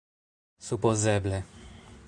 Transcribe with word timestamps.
supozeble 0.67 1.39